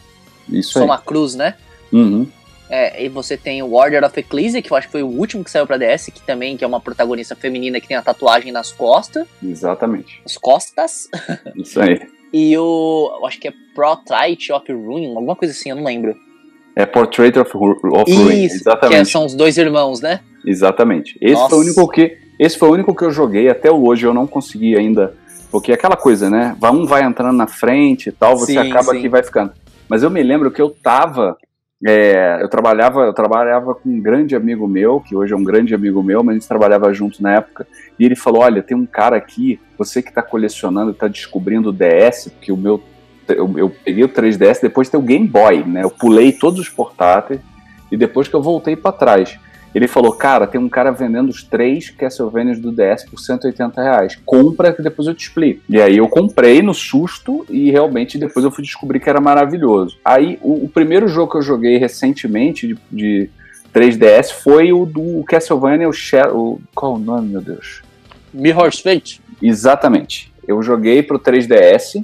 [0.49, 1.01] Isso Soma aí.
[1.05, 1.55] Cruz, né?
[1.91, 2.27] Uhum.
[2.69, 5.43] É, e você tem o Order of Ecclesia, que eu acho que foi o último
[5.43, 8.51] que saiu pra DS, que também que é uma protagonista feminina que tem a tatuagem
[8.51, 9.25] nas costas.
[9.41, 10.21] Exatamente.
[10.25, 11.09] As costas.
[11.55, 11.99] Isso aí.
[12.33, 13.17] e o.
[13.19, 16.15] Eu acho que é Portrait of Ruin, alguma coisa assim, eu não lembro.
[16.75, 18.95] É Portrait of, of Ruin, exatamente.
[18.95, 20.19] Que é, são os dois irmãos, né?
[20.45, 21.17] Exatamente.
[21.21, 21.49] Esse Nossa.
[21.49, 22.17] foi o único que.
[22.39, 25.15] Esse foi o único que eu joguei até hoje, eu não consegui ainda
[25.51, 26.55] porque é aquela coisa, né?
[26.61, 29.01] Um vai entrando na frente e tal, você sim, acaba sim.
[29.01, 29.51] que vai ficando.
[29.87, 31.37] Mas eu me lembro que eu tava.
[31.85, 35.75] É, eu trabalhava eu trabalhava com um grande amigo meu, que hoje é um grande
[35.75, 37.67] amigo meu, mas a gente trabalhava junto na época,
[37.99, 41.73] e ele falou: Olha, tem um cara aqui, você que está colecionando, está descobrindo o
[41.73, 42.81] DS, porque o meu.
[43.27, 45.83] Eu, eu peguei o 3DS depois tem o Game Boy, né?
[45.83, 47.41] Eu pulei todos os portáteis
[47.91, 49.37] e depois que eu voltei para trás.
[49.73, 54.17] Ele falou, cara, tem um cara vendendo os três Castlevanias do DS por 180 reais.
[54.25, 55.61] Compra que depois eu te explico.
[55.69, 59.97] E aí eu comprei no susto e realmente depois eu fui descobrir que era maravilhoso.
[60.03, 63.29] Aí o, o primeiro jogo que eu joguei recentemente de, de
[63.73, 67.81] 3DS foi o do Castlevania, o, Shadow, qual o nome, meu Deus?
[68.33, 69.21] Mirror's Fate.
[69.41, 70.33] Exatamente.
[70.47, 72.03] Eu joguei pro 3DS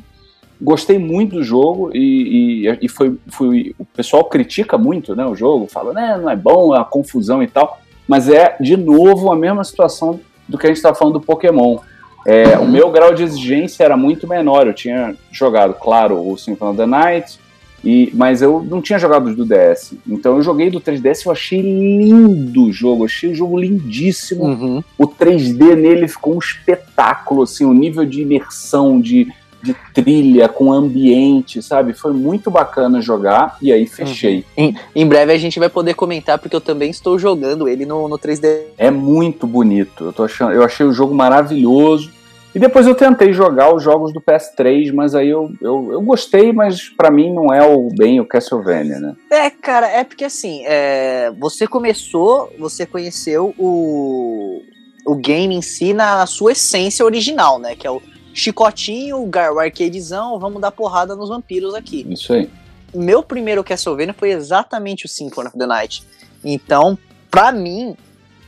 [0.64, 5.36] gostei muito do jogo e, e, e foi, foi, o pessoal critica muito né, o
[5.36, 9.32] jogo, fala, né, não é bom, é uma confusão e tal, mas é, de novo,
[9.32, 11.78] a mesma situação do que a gente estava falando do Pokémon.
[12.26, 16.72] É, o meu grau de exigência era muito menor, eu tinha jogado, claro, o Symphony
[16.72, 17.40] of the Night,
[17.84, 19.94] E, mas eu não tinha jogado os do DS.
[20.08, 23.04] Então eu joguei do 3DS e eu achei lindo o jogo.
[23.04, 24.46] Achei o jogo lindíssimo.
[24.46, 24.84] Uhum.
[24.98, 29.28] O 3D nele ficou um espetáculo, assim, o nível de imersão, de,
[29.64, 31.94] de trilha, com ambiente, sabe?
[31.94, 34.46] Foi muito bacana jogar e aí fechei.
[34.58, 34.66] Uhum.
[34.66, 38.10] Em, em, breve a gente vai poder comentar, porque eu também estou jogando ele no,
[38.10, 38.64] no 3D.
[38.78, 40.04] É muito bonito.
[40.06, 42.12] Eu, tô achando, eu achei o jogo maravilhoso.
[42.54, 46.54] E depois eu tentei jogar os jogos do PS3, mas aí eu, eu, eu gostei,
[46.54, 49.16] mas para mim não é o bem o Castlevania, né?
[49.32, 54.62] É, cara, é porque assim, é, você começou, você conheceu o,
[55.04, 57.76] o game em si na sua essência original, né?
[57.76, 58.00] Que é o
[58.34, 62.06] chicotinho, o arcadezão, vamos dar porrada nos vampiros aqui.
[62.10, 62.50] Isso aí.
[62.94, 66.04] Meu primeiro Castlevania foi exatamente o Symphony of the Night.
[66.44, 66.98] Então,
[67.30, 67.96] pra mim,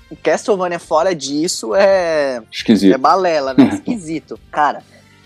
[0.10, 2.42] o Castlevania fora disso é.
[2.52, 2.94] Esquisito.
[2.94, 3.70] É balela, né?
[3.74, 4.40] Esquisito.
[4.52, 4.84] Cara,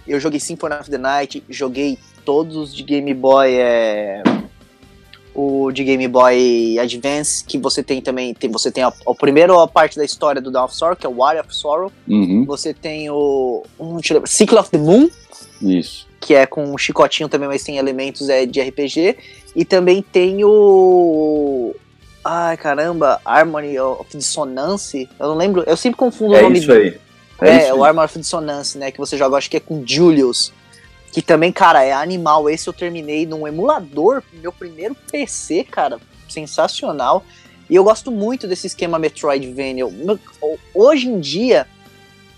[0.07, 3.55] eu joguei Symphony of the Night, joguei todos os de Game Boy.
[3.55, 4.23] É...
[5.33, 8.33] O de Game Boy Advance, que você tem também.
[8.33, 11.09] Tem, você tem a, a primeira parte da história do Dawn of Sorrow, que é
[11.09, 11.91] o War of Sorrow.
[12.07, 12.45] Uhum.
[12.45, 13.63] Você tem o.
[13.79, 15.09] Um, deixa eu lembrar, Cycle of the Moon.
[15.61, 16.07] Isso.
[16.19, 19.17] Que é com um chicotinho também, mas tem elementos é, de RPG.
[19.55, 21.73] E também tem o
[22.23, 25.09] Ai, caramba, Harmony of Dissonance.
[25.19, 26.97] Eu não lembro, eu sempre confundo é o nome isso aí.
[27.41, 28.91] É, é isso o Harmony of Dissonance, né?
[28.91, 30.53] Que você joga, acho que é com Julius.
[31.11, 32.49] Que também, cara, é animal.
[32.49, 35.99] Esse eu terminei num emulador, meu primeiro PC, cara.
[36.27, 37.23] Sensacional.
[37.69, 39.85] E eu gosto muito desse esquema Metroidvania.
[40.73, 41.67] Hoje em dia,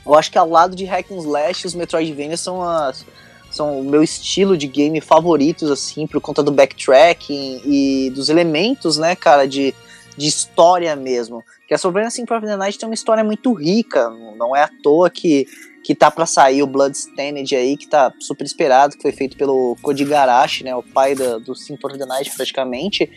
[0.05, 3.05] eu acho que ao lado de Hack and Slash, os Metroidvania são as
[3.51, 8.97] são o meu estilo de game favoritos, assim, por conta do backtracking e dos elementos,
[8.97, 9.75] né, cara, de,
[10.17, 11.43] de história mesmo.
[11.67, 14.69] Que a Sovereign Symphony of the Night tem uma história muito rica, não é à
[14.81, 15.45] toa que,
[15.83, 19.75] que tá para sair o Bloodstained aí, que tá super esperado, que foi feito pelo
[19.81, 23.09] Koji Garashi, né, o pai da, do Symphony of the Night, praticamente.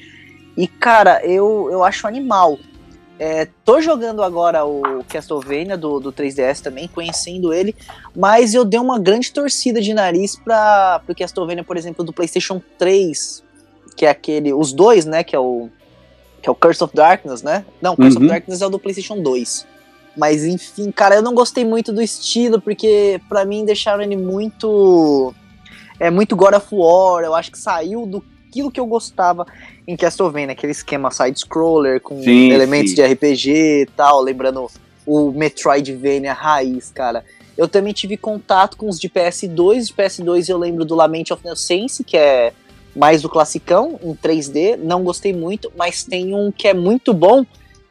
[0.57, 2.59] E, cara, eu, eu acho animal
[3.19, 7.75] é, tô jogando agora o Castlevania do, do 3DS também, conhecendo ele,
[8.15, 12.61] mas eu dei uma grande torcida de nariz para o Castlevania, por exemplo, do PlayStation
[12.77, 13.43] 3,
[13.97, 14.53] que é aquele.
[14.53, 15.23] Os dois, né?
[15.23, 15.69] Que é o.
[16.43, 17.65] Que é o Curse of Darkness, né?
[17.81, 18.25] Não, Curse uhum.
[18.25, 19.67] of Darkness é o do PlayStation 2.
[20.17, 25.35] Mas enfim, cara, eu não gostei muito do estilo, porque para mim deixaram ele muito.
[25.99, 28.23] É muito God of War, eu acho que saiu do
[28.55, 29.45] aquilo que eu gostava
[29.87, 32.97] em Castlevania, aquele esquema side-scroller com sim, elementos sim.
[32.97, 33.51] de RPG
[33.83, 34.71] e tal, lembrando
[35.05, 37.25] o Metroidvania raiz, cara.
[37.59, 41.45] Eu também tive contato com os de PS2, de PS2 eu lembro do Lament of
[41.45, 42.53] Innocence, que é
[42.95, 47.45] mais do classicão, em 3D, não gostei muito, mas tem um que é muito bom,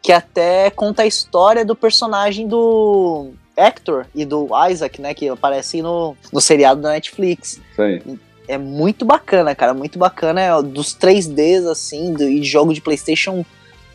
[0.03, 5.81] que até conta a história do personagem do Hector e do Isaac, né, que aparecem
[5.81, 7.59] no, no seriado da Netflix.
[7.75, 10.41] Sim é muito bacana, cara, muito bacana.
[10.41, 13.45] É, dos 3Ds, assim, do, e jogo de PlayStation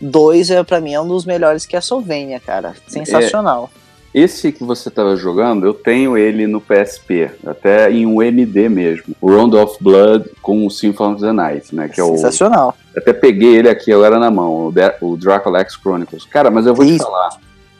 [0.00, 2.74] 2, é, pra mim, é um dos melhores que é a Sylvania, cara.
[2.86, 3.70] Sensacional.
[3.74, 3.87] É,
[4.18, 9.14] esse que você tava jogando, eu tenho ele no PSP, até em um MD mesmo.
[9.20, 11.88] O Round of Blood com o Symphony of the Night, né?
[11.88, 12.76] Que é Sensacional.
[12.94, 16.24] O, até peguei ele aqui agora na mão, o, Dracula X Chronicles.
[16.24, 16.98] Cara, mas eu vou Isso.
[16.98, 17.30] te falar.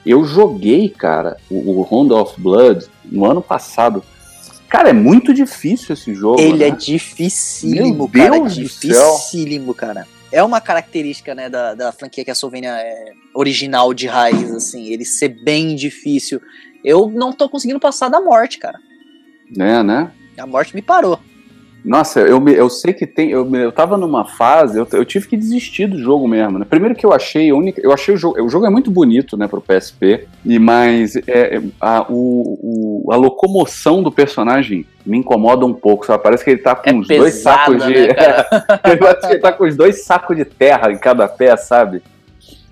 [0.07, 4.03] Eu joguei, cara, o, o Round of Blood no ano passado
[4.69, 6.39] Cara, é muito difícil esse jogo.
[6.39, 6.69] Ele né?
[6.69, 8.39] é dificílimo, Meu cara.
[8.39, 10.07] Deus dificílimo, cara.
[10.31, 14.87] É uma característica, né, da, da franquia que a Sylvania é original de raiz, assim,
[14.87, 16.41] ele ser bem difícil.
[16.85, 18.79] Eu não tô conseguindo passar da morte, cara.
[19.59, 20.11] É, né?
[20.39, 21.19] A morte me parou.
[21.85, 23.31] Nossa, eu, eu sei que tem.
[23.31, 26.59] Eu, eu tava numa fase, eu, eu tive que desistir do jogo mesmo.
[26.59, 26.67] Né?
[26.69, 28.43] Primeiro que eu achei, a única, eu achei o jogo.
[28.43, 33.17] O jogo é muito bonito, né, pro PSP, e mas é, a, o, o, a
[33.17, 36.23] locomoção do personagem me incomoda um pouco, sabe?
[36.23, 38.09] Parece que ele tá com é os dois sacos de.
[38.09, 38.15] Né,
[38.99, 42.03] parece que ele tá com os dois sacos de terra em cada pé, sabe?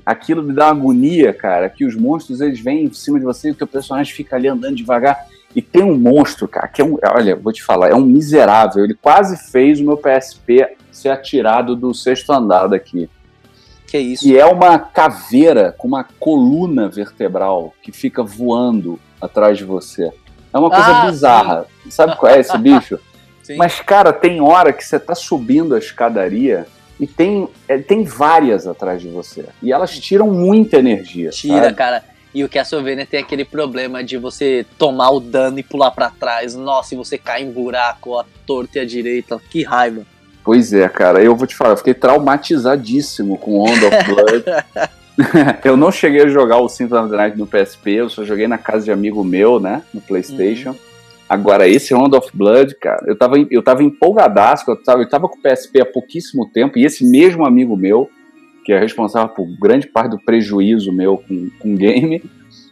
[0.05, 3.49] Aquilo me dá uma agonia, cara, que os monstros eles vêm em cima de você
[3.49, 5.27] e o teu personagem fica ali andando devagar.
[5.55, 6.99] E tem um monstro, cara, que é um.
[7.15, 8.85] Olha, vou te falar, é um miserável.
[8.85, 13.09] Ele quase fez o meu PSP ser atirado do sexto andar daqui.
[13.87, 14.25] Que isso?
[14.25, 20.13] Que é uma caveira com uma coluna vertebral que fica voando atrás de você.
[20.53, 21.67] É uma coisa ah, bizarra.
[21.85, 21.91] Sim.
[21.91, 22.99] Sabe qual é esse bicho?
[23.43, 23.57] Sim.
[23.57, 26.67] Mas, cara, tem hora que você tá subindo a escadaria
[26.99, 29.47] e tem, é, tem várias atrás de você.
[29.63, 31.31] E elas tiram muita energia.
[31.31, 31.75] Tira, sabe?
[31.75, 32.05] cara.
[32.37, 36.55] E o Castlevania tem aquele problema de você tomar o dano e pular para trás.
[36.55, 39.41] Nossa, e você cai em buraco, a torta e a direita.
[39.49, 40.03] Que raiva.
[40.45, 41.23] Pois é, cara.
[41.23, 44.45] Eu vou te falar, eu fiquei traumatizadíssimo com Onda of Blood.
[45.65, 48.47] eu não cheguei a jogar o Symphony of the Night no PSP, eu só joguei
[48.47, 50.73] na casa de amigo meu, né, no PlayStation.
[50.73, 50.77] Uhum.
[51.27, 55.27] Agora, esse Round of Blood, cara, eu tava, eu tava empolgadaço, eu tava, eu tava
[55.27, 58.11] com o PSP há pouquíssimo tempo, e esse mesmo amigo meu,
[58.67, 62.21] que é responsável por grande parte do prejuízo meu com, com game,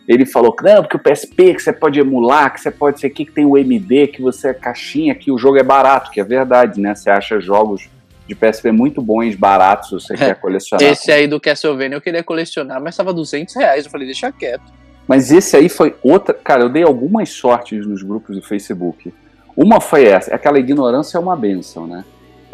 [0.08, 3.24] ele falou, não, porque o PSP que você pode emular, que você pode ser aqui,
[3.24, 6.24] que tem o MD, que você é caixinha, que o jogo é barato, que é
[6.24, 6.96] verdade, né?
[6.96, 7.88] Você acha jogos
[8.26, 10.84] de PSP muito bons, baratos, você quer colecionar.
[10.84, 14.64] Esse aí do Castlevania eu queria colecionar, mas tava 200 reais, eu falei, deixa quieto.
[15.06, 16.34] Mas esse aí foi outra.
[16.34, 19.14] Cara, eu dei algumas sortes nos grupos do Facebook.
[19.56, 22.04] Uma foi essa, aquela ignorância é uma benção, né?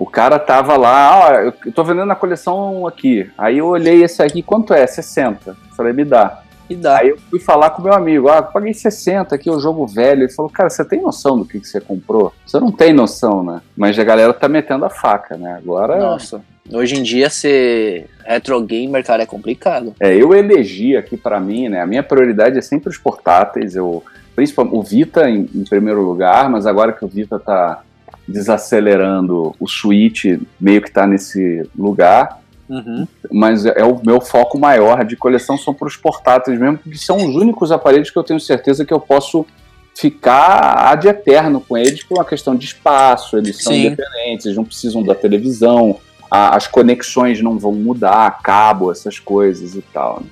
[0.00, 3.30] O cara tava lá, ó, eu tô vendendo a coleção aqui.
[3.36, 4.86] Aí eu olhei esse aqui, quanto é?
[4.86, 5.54] 60.
[5.76, 6.42] Falei, me dá.
[6.70, 7.00] Me dá.
[7.00, 10.22] Aí eu fui falar com meu amigo, ah, paguei 60 aqui, o jogo velho.
[10.22, 12.32] Ele falou, cara, você tem noção do que, que você comprou?
[12.46, 13.60] Você não tem noção, né?
[13.76, 15.52] Mas a galera tá metendo a faca, né?
[15.62, 15.98] Agora.
[15.98, 16.40] Nossa.
[16.72, 19.94] Hoje em dia ser retro gamer, cara, é complicado.
[20.00, 21.82] É, eu elegi aqui para mim, né?
[21.82, 23.76] A minha prioridade é sempre os portáteis.
[23.76, 24.02] Eu,
[24.34, 27.82] principalmente o Vita em, em, primeiro lugar, mas agora que o Vita tá
[28.30, 30.24] desacelerando, o Switch
[30.60, 32.40] meio que tá nesse lugar.
[32.68, 33.06] Uhum.
[33.32, 37.16] Mas é o meu foco maior de coleção são para os portáteis mesmo, porque são
[37.16, 39.44] os únicos aparelhos que eu tenho certeza que eu posso
[39.96, 43.86] ficar ad eterno com eles por uma questão de espaço, eles são Sim.
[43.86, 45.98] independentes, eles não precisam da televisão,
[46.30, 50.20] a, as conexões não vão mudar, cabo, essas coisas e tal.
[50.20, 50.26] Né?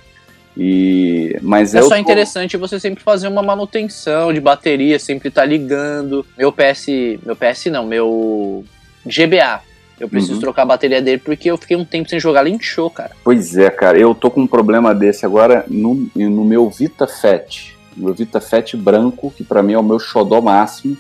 [0.59, 1.97] E, mas é só tô...
[1.97, 6.27] interessante você sempre fazer uma manutenção de bateria, sempre estar tá ligando.
[6.37, 6.87] Meu PS,
[7.25, 8.65] meu PS não, meu
[9.07, 9.63] GBA.
[10.01, 10.41] Eu preciso uhum.
[10.41, 13.13] trocar a bateria dele porque eu fiquei um tempo sem jogar, ele inchou, cara.
[13.23, 13.99] Pois é, cara.
[13.99, 17.77] Eu tô com um problema desse agora no, no meu Vita Fat.
[17.97, 20.97] Meu Vita Fat branco, que para mim é o meu xodó máximo.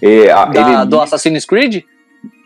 [0.00, 0.86] É, da, ele...
[0.86, 1.84] Do Assassin's Creed?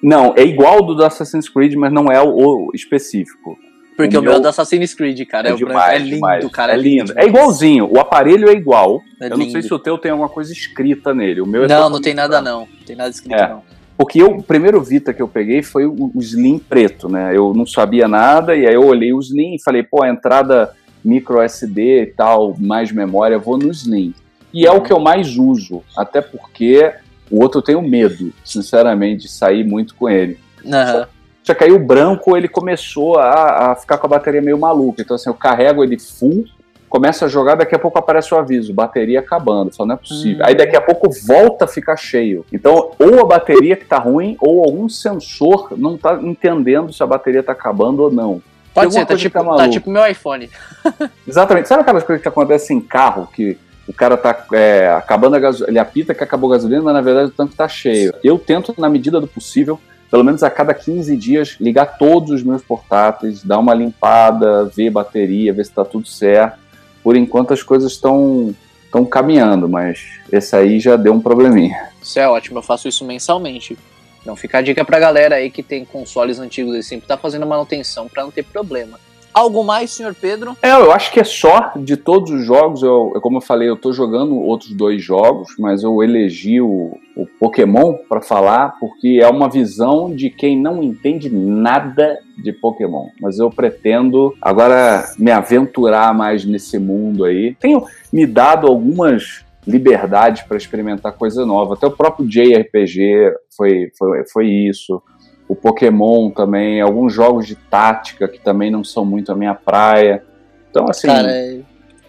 [0.03, 3.57] Não, é igual do, do Assassin's Creed, mas não é o, o específico.
[3.97, 5.51] Porque o, o meu é do Assassin's Creed, cara.
[5.51, 6.47] É, é, demais, é lindo, demais.
[6.49, 6.73] cara.
[6.73, 7.13] É, é lindo.
[7.17, 7.89] É igualzinho.
[7.91, 9.01] O aparelho é igual.
[9.21, 9.45] É eu lindo.
[9.45, 11.41] não sei se o teu tem alguma coisa escrita nele.
[11.41, 12.61] O meu é Não, não tem nada não.
[12.61, 13.49] Não tem nada escrito é.
[13.49, 13.63] não.
[13.97, 17.37] Porque eu, o primeiro Vita que eu peguei foi o, o Slim preto, né?
[17.37, 20.73] Eu não sabia nada e aí eu olhei o Slim e falei, pô, a entrada
[21.05, 24.15] micro SD e tal, mais memória, vou no Slim.
[24.53, 26.93] E é o que eu mais uso, até porque
[27.31, 30.39] o outro eu tenho medo, sinceramente, de sair muito com ele.
[30.65, 31.05] Uhum.
[31.45, 35.03] Só que aí o branco ele começou a, a, ficar com a bateria meio maluca.
[35.03, 36.47] Então, assim, eu carrego ele full,
[36.89, 39.75] começa a jogar, daqui a pouco aparece o aviso, bateria acabando.
[39.75, 40.39] Só não é possível.
[40.39, 40.47] Uhum.
[40.47, 42.47] Aí daqui a pouco volta a ficar cheio.
[42.51, 47.07] Então, ou a bateria que tá ruim, ou algum sensor não tá entendendo se a
[47.07, 48.43] bateria tá acabando ou não.
[48.73, 50.49] Pode ser, tá tipo, tá, tá tipo meu iPhone.
[51.29, 51.69] Exatamente.
[51.69, 55.71] Sabe aquelas coisas que acontecem em carro, que o cara tá é, acabando a gasolina,
[55.71, 58.15] ele apita que acabou a gasolina, mas na verdade o tanque tá cheio.
[58.25, 59.79] Eu tento, na medida do possível,
[60.15, 64.89] pelo menos a cada 15 dias, ligar todos os meus portáteis, dar uma limpada, ver
[64.89, 66.57] bateria, ver se tá tudo certo.
[67.03, 71.89] Por enquanto as coisas estão estão caminhando, mas esse aí já deu um probleminha.
[72.01, 73.77] Isso é ótimo, eu faço isso mensalmente.
[74.23, 77.45] Então fica a dica pra galera aí que tem consoles antigos e sempre tá fazendo
[77.45, 79.01] manutenção para não ter problema.
[79.35, 80.57] Algo mais, senhor Pedro?
[80.63, 82.85] É, eu acho que é só de todos os jogos.
[82.85, 87.27] Eu, como eu falei, eu tô jogando outros dois jogos, mas eu elegi o, o
[87.41, 93.09] Pokémon para falar porque é uma visão de quem não entende nada de Pokémon.
[93.21, 97.57] Mas eu pretendo agora me aventurar mais nesse mundo aí.
[97.59, 101.75] Tenho me dado algumas liberdades para experimentar coisa nova.
[101.75, 105.03] Até o próprio JRPG foi, foi, foi isso
[105.49, 110.25] o Pokémon também, alguns jogos de tática que também não são muito a minha praia.
[110.71, 111.07] Então, assim.
[111.07, 111.31] Cara,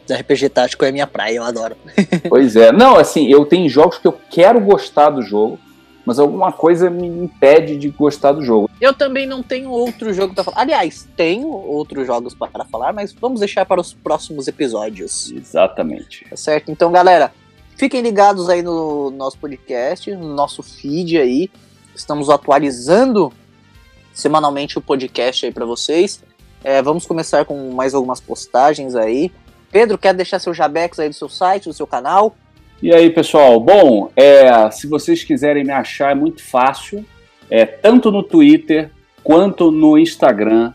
[0.09, 1.75] RPG tático é minha praia, eu adoro.
[2.29, 2.71] pois é.
[2.71, 5.59] Não, assim, eu tenho jogos que eu quero gostar do jogo,
[6.05, 8.69] mas alguma coisa me impede de gostar do jogo.
[8.79, 10.61] Eu também não tenho outro jogo para falar.
[10.61, 15.31] Aliás, tenho outros jogos para falar, mas vamos deixar para os próximos episódios.
[15.31, 16.25] Exatamente.
[16.29, 16.71] Tá certo?
[16.71, 17.33] Então, galera,
[17.75, 21.49] fiquem ligados aí no nosso podcast, no nosso feed aí.
[21.95, 23.31] Estamos atualizando
[24.13, 26.21] semanalmente o podcast aí para vocês.
[26.63, 29.31] É, vamos começar com mais algumas postagens aí.
[29.71, 32.35] Pedro, quer deixar seu jabex aí do seu site, do seu canal?
[32.81, 33.59] E aí, pessoal?
[33.59, 37.05] Bom, é, se vocês quiserem me achar, é muito fácil.
[37.49, 38.91] É, tanto no Twitter
[39.23, 40.73] quanto no Instagram.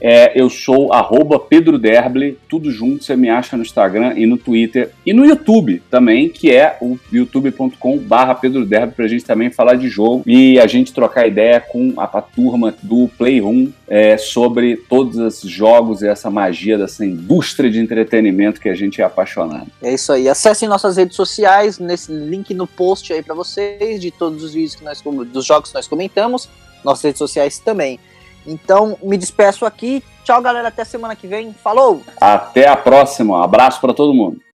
[0.00, 4.36] É, eu sou arroba Pedro Derble, tudo junto, você me acha no Instagram e no
[4.36, 9.50] Twitter e no YouTube também, que é o youtube.com barra Pedro Derble, pra gente também
[9.50, 14.76] falar de jogo e a gente trocar ideia com a, turma do Playroom é, sobre
[14.76, 19.66] todos esses jogos e essa magia dessa indústria de entretenimento que a gente é apaixonado.
[19.82, 24.10] É isso aí, acessem nossas redes sociais, nesse link no post aí para vocês, de
[24.10, 26.48] todos os vídeos que nós, dos jogos que nós comentamos,
[26.84, 27.98] nossas redes sociais também.
[28.46, 30.02] Então, me despeço aqui.
[30.24, 30.68] Tchau, galera.
[30.68, 31.52] Até semana que vem.
[31.52, 32.02] Falou!
[32.20, 33.44] Até a próxima.
[33.44, 34.45] abraço para todo mundo.